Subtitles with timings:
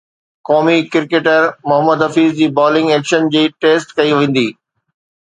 [0.47, 4.47] قومي ڪرڪيٽر محمد حفيظ جي bowling action جي ٽيسٽ ڪئي ويندي